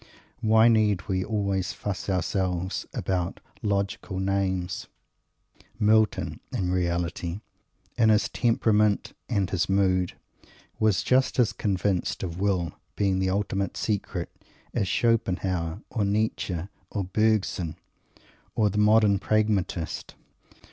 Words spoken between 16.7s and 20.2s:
or Bergson or the modern Pragmatist.